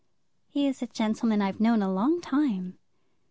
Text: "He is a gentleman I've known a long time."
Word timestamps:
"He 0.47 0.65
is 0.65 0.81
a 0.81 0.87
gentleman 0.87 1.43
I've 1.43 1.59
known 1.59 1.83
a 1.83 1.93
long 1.93 2.21
time." 2.21 2.79